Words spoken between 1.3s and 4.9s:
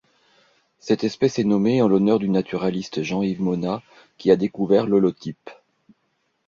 est nommée en l'honneur du naturaliste Jean-Yves Monnat qui a découvert